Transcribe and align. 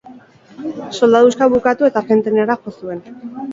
Soldaduska 0.99 1.49
bukatu 1.57 1.91
eta 1.91 2.03
Argentinara 2.05 2.59
jo 2.67 2.77
zuen. 2.81 3.07